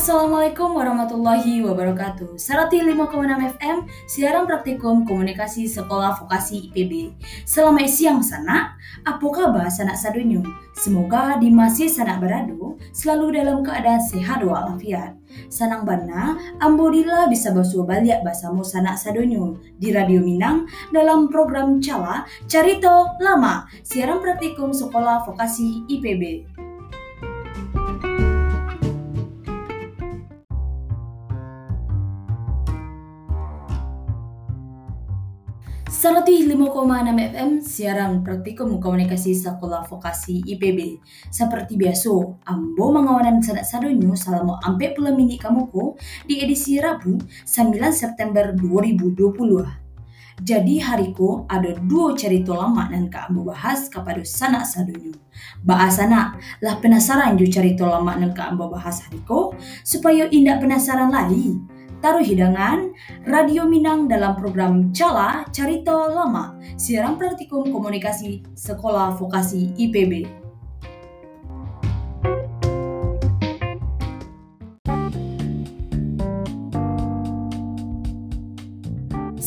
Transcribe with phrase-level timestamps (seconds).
[0.00, 2.40] Assalamualaikum warahmatullahi wabarakatuh.
[2.40, 3.20] Sarati 5,6
[3.60, 7.12] FM, siaran praktikum komunikasi sekolah vokasi IPB.
[7.44, 10.40] Selamat siang sana, apa kabar sanak sadunyo?
[10.72, 15.20] Semoga di masih sanak beradu, selalu dalam keadaan sehat walafiat.
[15.52, 16.32] Sanang bana,
[16.64, 20.64] ambodila bisa basuh balik bahasamu sanak sadunyo di Radio Minang
[20.96, 26.48] dalam program Cala Carito Lama, siaran praktikum sekolah vokasi IPB.
[35.90, 36.54] 105,6
[37.34, 41.02] FM siaran praktikum komunikasi sekolah vokasi IPB.
[41.34, 42.14] Seperti biasa,
[42.46, 45.98] ambo mengawanan sadak sadonyo selama ampe puluh mini kamuku
[46.30, 49.66] di edisi Rabu 9 September 2020.
[50.46, 55.18] Jadi hariku ada dua cerita lama dan kak ambo bahas kepada sanak sadonyo.
[55.66, 61.58] Bahasana lah penasaran jo cerita lama dan kak ambo bahas hariku supaya indak penasaran lagi
[62.00, 62.96] taruh hidangan
[63.28, 70.39] Radio Minang dalam program Cala Carito Lama, siaran praktikum komunikasi Sekolah Vokasi IPB.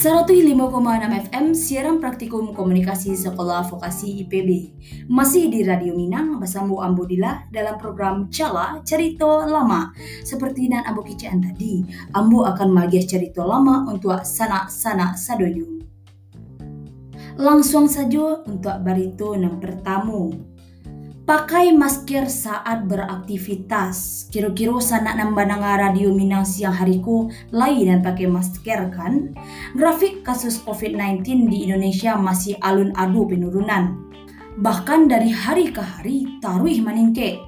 [0.00, 4.72] 105,6 FM siaran praktikum komunikasi sekolah vokasi IPB.
[5.12, 9.92] Masih di Radio Minang bersama Ambo Dila dalam program Cala Cerita Lama.
[10.24, 11.84] Seperti nan Ambo kicaan tadi,
[12.16, 15.68] Ambo akan magiah cerita lama untuk sanak-sanak sadonyo.
[17.36, 20.32] Langsung saja untuk barito yang pertama.
[21.30, 24.26] Pakai masker saat beraktivitas.
[24.34, 29.30] Kira-kira sanak nambah nanga radio Minang siang hariku lain dan pakai masker kan?
[29.78, 34.10] Grafik kasus COVID-19 di Indonesia masih alun adu penurunan.
[34.58, 37.38] Bahkan dari hari ke hari taruh maningke.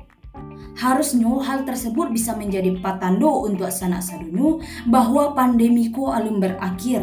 [0.79, 7.03] Harusnya hal tersebut bisa menjadi patando untuk sanak sadunyo bahwa pandemiku alun berakhir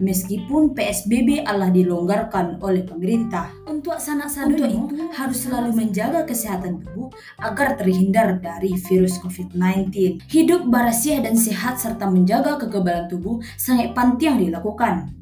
[0.00, 3.52] meskipun PSBB Allah dilonggarkan oleh pemerintah.
[3.66, 7.08] Untuk sanak sadar itu harus selalu menjaga kesehatan tubuh
[7.40, 10.26] agar terhindar dari virus COVID-19.
[10.28, 15.12] Hidup berasiah dan sehat serta menjaga kekebalan tubuh sangat penting dilakukan.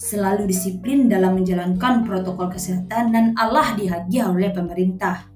[0.00, 5.34] Selalu disiplin dalam menjalankan protokol kesehatan dan Allah dihagia oleh pemerintah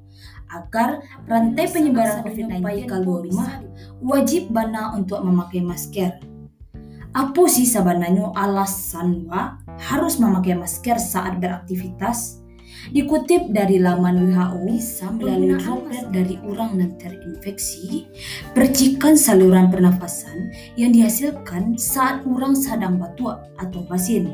[0.48, 3.60] agar rantai penyebaran COVID-19 keluar rumah
[4.00, 6.37] wajib bana untuk memakai masker
[7.18, 9.58] apa sih sebenarnya alasan wa
[9.90, 12.38] harus memakai masker saat beraktivitas?
[12.94, 18.06] Dikutip dari laman WHO, bisa melalui droplet dari orang yang terinfeksi,
[18.54, 24.30] percikan saluran pernafasan yang dihasilkan saat orang sedang batuk atau basin.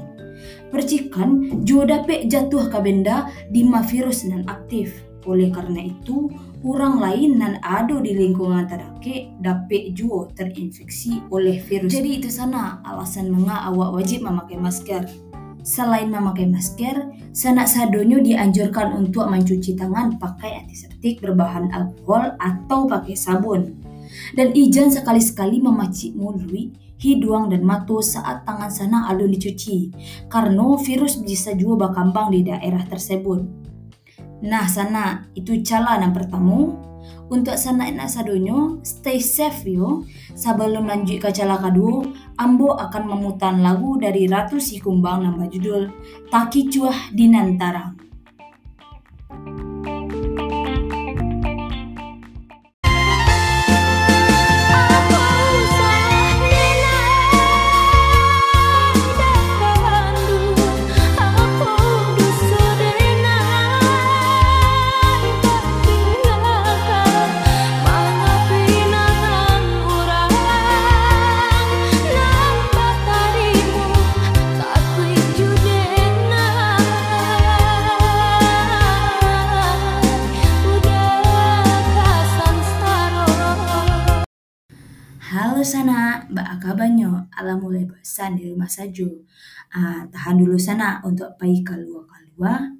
[0.69, 4.93] Percikan juga dapat jatuh ke benda di virus non aktif.
[5.25, 6.29] Oleh karena itu,
[6.65, 11.93] orang lain dan ada di lingkungan terdake dapat juga terinfeksi oleh virus.
[11.93, 15.05] Jadi itu sana alasan mengapa awak wajib memakai masker.
[15.65, 23.17] Selain memakai masker, sanak sadonyo dianjurkan untuk mencuci tangan pakai antiseptik berbahan alkohol atau pakai
[23.17, 23.73] sabun.
[24.37, 29.89] Dan ijan sekali-sekali memacik mulut, hidung dan mata saat tangan sana alun dicuci,
[30.29, 33.64] karena virus bisa juga berkembang di daerah tersebut.
[34.43, 36.75] Nah, sana itu cala yang pertama.
[37.29, 40.05] Untuk sana enak sadonyo, stay safe yo.
[40.35, 42.05] Sebelum lanjut ke cala kedua,
[42.41, 45.89] Ambo akan memutar lagu dari Ratu Si Kumbang nambah judul
[46.29, 48.04] Taki Cuah Dinantara.
[86.31, 89.07] Mbak banyo, alam mulai bosan di rumah saja.
[89.75, 92.75] Ah, tahan dulu sana untuk pergi keluar-keluar.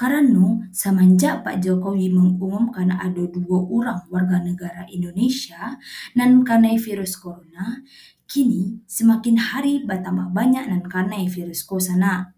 [0.00, 5.76] Karena semenjak Pak Jokowi mengumumkan ada dua orang warga negara Indonesia
[6.16, 7.84] dan kena virus corona,
[8.24, 12.32] kini semakin hari bertambah banyak dan kena virus corona.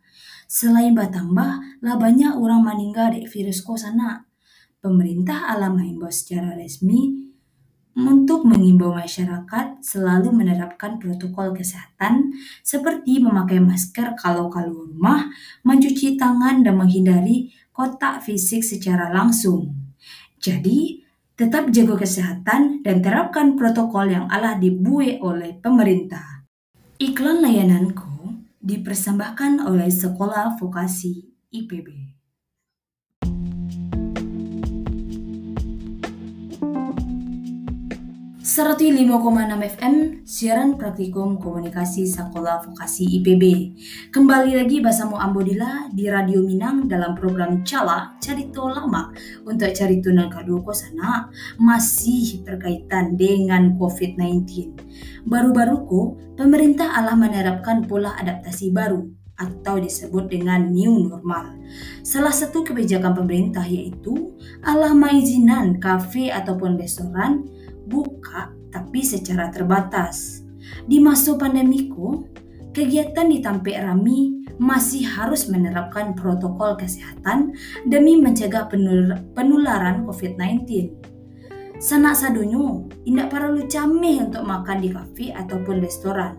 [0.50, 4.26] Selain bertambah, lah banyak orang meninggal dari virus corona.
[4.82, 7.31] Pemerintah alam himbau secara resmi
[7.92, 12.32] untuk mengimbau masyarakat selalu menerapkan protokol kesehatan
[12.64, 15.20] seperti memakai masker kalau keluar rumah,
[15.64, 19.72] mencuci tangan dan menghindari kontak fisik secara langsung.
[20.42, 21.02] Jadi,
[21.32, 26.44] Tetap jaga kesehatan dan terapkan protokol yang Allah dibuat oleh pemerintah.
[27.00, 32.11] Iklan layananku dipersembahkan oleh Sekolah Vokasi IPB.
[38.52, 39.08] 105,6
[39.64, 39.94] FM
[40.28, 43.72] siaran praktikum komunikasi Sekolah Vokasi IPB.
[44.12, 49.08] Kembali lagi bersama Ambodila di Radio Minang dalam program Cala Carito Lama
[49.48, 54.44] untuk Carito Nangkadu Kosana masih berkaitan dengan COVID-19.
[55.24, 56.00] Baru-baru ko,
[56.36, 59.00] pemerintah Allah menerapkan pola adaptasi baru
[59.40, 61.56] atau disebut dengan new normal.
[62.04, 67.48] Salah satu kebijakan pemerintah yaitu Allah mengizinkan kafe ataupun restoran
[67.86, 70.42] buka tapi secara terbatas.
[70.88, 72.24] Di masa pandemiku,
[72.72, 77.52] kegiatan di Tampek Rami masih harus menerapkan protokol kesehatan
[77.84, 78.68] demi mencegah
[79.36, 80.92] penularan COVID-19.
[81.82, 86.38] Sanak sadonyo, indak perlu cameh untuk makan di kafe ataupun restoran.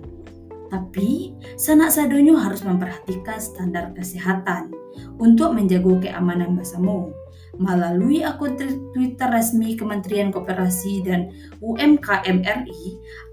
[0.71, 4.71] Tapi, sanak sadonyo harus memperhatikan standar kesehatan
[5.19, 7.11] untuk menjaga keamanan bersama
[7.57, 8.57] melalui akun
[8.93, 11.29] Twitter resmi Kementerian Koperasi dan
[11.61, 12.85] UMKM RI,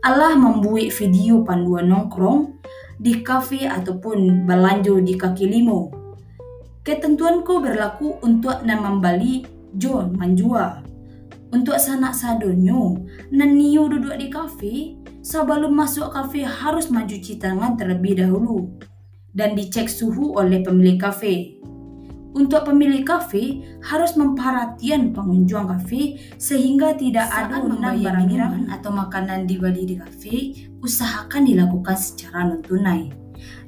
[0.04, 2.60] Allah membuat video panduan nongkrong
[3.00, 5.88] di kafe ataupun belanja di kaki limo.
[6.84, 9.44] Ketentuanku berlaku untuk nama Bali
[9.76, 10.84] John Manjua.
[11.50, 13.00] Untuk sanak sadonyo,
[13.34, 14.74] naniu duduk di kafe,
[15.20, 18.70] sebelum masuk kafe harus mencuci tangan terlebih dahulu
[19.34, 21.58] dan dicek suhu oleh pemilik kafe.
[22.30, 29.50] Untuk pemilik kafe harus memperhatikan pengunjung kafe sehingga tidak Saat ada barang minuman atau makanan
[29.50, 30.34] di bali di kafe,
[30.78, 33.10] usahakan dilakukan secara non tunai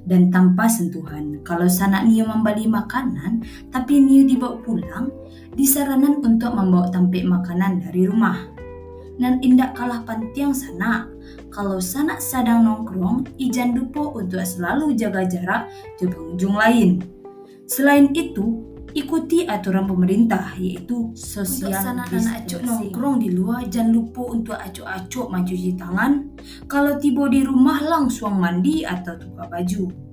[0.06, 1.43] dan tanpa sentuhan.
[1.43, 5.11] Kalau sanak Nio membeli makanan tapi Nio dibawa pulang,
[5.58, 8.47] disarankan untuk membawa tampik makanan dari rumah.
[9.20, 11.06] Dan indak kalah penting sana,
[11.53, 15.62] kalau sanak sedang nongkrong, ijan lupa untuk selalu jaga jarak
[16.00, 17.21] di pengunjung lain.
[17.67, 23.93] Selain itu, ikuti aturan pemerintah yaitu social Untuk sana anak acuk nongkrong di luar jangan
[23.93, 26.12] lupa untuk acuk-acuk mencuci tangan.
[26.69, 30.12] Kalau tiba di rumah langsung mandi atau tukar baju.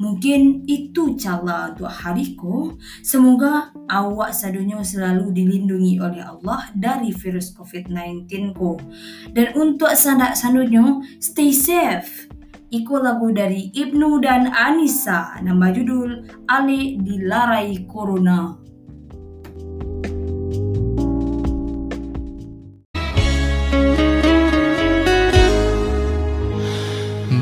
[0.00, 2.72] Mungkin itu cara untuk hariku
[3.04, 8.80] semoga awak sadunya selalu dilindungi oleh Allah dari virus COVID-19 ko.
[9.28, 12.32] Dan untuk sanak sadunya stay safe
[12.70, 18.54] Iku lagu dari Ibnu dan Anissa, nama judul Ali Dilarai Corona.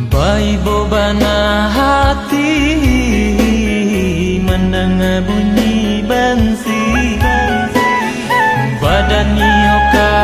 [0.09, 2.53] Bayi bobana hati
[4.41, 7.21] mendengar bunyi bensi
[8.81, 10.17] badan nyoka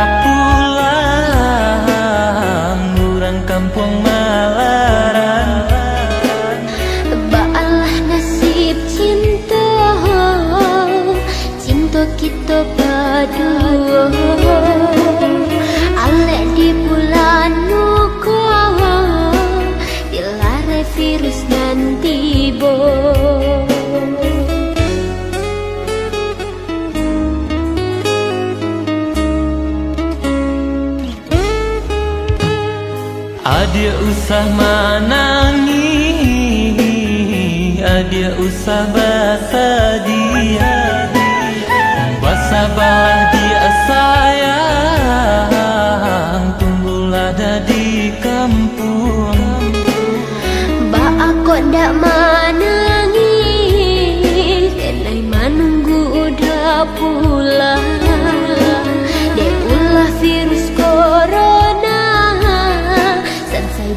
[3.04, 4.23] pulang kampung Adia
[34.24, 35.76] usah menangis
[37.84, 39.73] Adia usah basa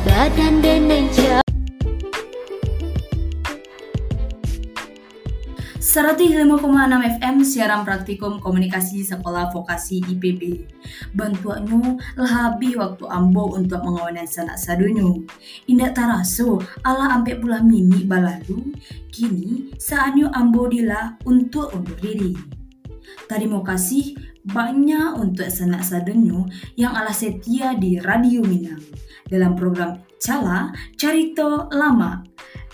[0.06, 1.48] badan dan jauh
[5.98, 6.62] 105,6
[7.18, 10.70] FM siaran praktikum komunikasi sekolah vokasi IPB.
[11.18, 15.26] Bantuanmu lebih waktu ambo untuk mengawanan sanak sadunyu.
[15.66, 18.78] Indak taraso ala ampe pula mini balalu,
[19.10, 22.38] kini saatnya ambo dila untuk undur diri.
[23.26, 26.48] Terima kasih banyak untuk sanak sadunyu
[26.80, 28.84] yang ala setia di Radio Minang
[29.28, 32.24] dalam program Cala Carito Lama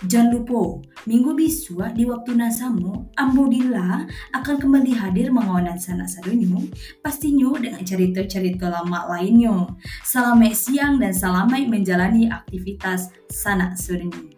[0.04, 4.04] Jangan lupa, minggu bisua di waktu nasamu, Ambodila
[4.36, 6.60] akan kembali hadir mengawanan sanak sadunyo,
[7.00, 9.64] pastinya dengan cerita-cerita lama lainnya.
[10.04, 14.33] Selamat siang dan selamat menjalani aktivitas sanak sadunyo.